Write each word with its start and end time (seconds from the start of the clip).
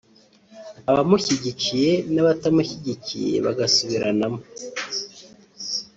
abamushyigikiye 0.89 1.91
n’abatamushyigikiye 2.13 3.35
bagasubiranamo 3.45 4.39